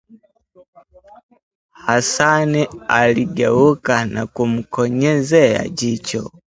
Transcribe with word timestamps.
Hasani 1.83 2.67
aligeuka 2.87 4.05
na 4.05 4.27
kumkonyezea 4.27 5.67
jicho 5.69 6.31